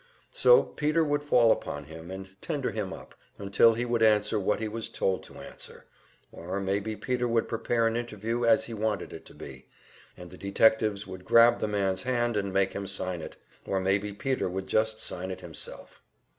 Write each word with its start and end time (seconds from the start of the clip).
So 0.31 0.63
Peter 0.63 1.03
would 1.03 1.21
fall 1.21 1.51
upon 1.51 1.83
him 1.83 2.09
and 2.09 2.29
"tender 2.41 2.71
him 2.71 2.91
up" 2.91 3.13
until 3.37 3.75
he 3.75 3.85
would 3.85 4.01
answer 4.01 4.39
what 4.39 4.59
he 4.59 4.67
was 4.67 4.89
told 4.89 5.21
to 5.25 5.37
answer; 5.37 5.85
or 6.31 6.59
maybe 6.59 6.95
Peter 6.95 7.27
would 7.27 7.47
prepare 7.47 7.85
an 7.85 7.95
interview 7.95 8.43
as 8.43 8.65
he 8.65 8.73
wanted 8.73 9.13
it 9.13 9.25
to 9.27 9.35
be, 9.35 9.67
and 10.17 10.31
the 10.31 10.39
detectives 10.39 11.05
would 11.05 11.23
grab 11.23 11.59
the 11.59 11.67
man's 11.67 12.01
hand 12.01 12.35
and 12.35 12.51
make 12.51 12.73
him 12.73 12.87
sign 12.87 13.21
it; 13.21 13.37
or 13.67 13.79
maybe 13.79 14.11
Peter 14.11 14.49
would 14.49 14.65
just 14.65 14.99
sign 14.99 15.29
it 15.29 15.41
himself. 15.41 16.01